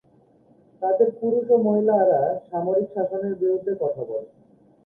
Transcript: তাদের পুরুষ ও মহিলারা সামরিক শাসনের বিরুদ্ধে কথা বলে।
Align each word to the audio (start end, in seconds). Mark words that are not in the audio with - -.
তাদের 0.81 1.09
পুরুষ 1.19 1.45
ও 1.49 1.57
মহিলারা 1.67 2.21
সামরিক 2.49 2.87
শাসনের 2.95 3.33
বিরুদ্ধে 3.35 3.73
কথা 3.81 4.01
বলে। 4.09 4.27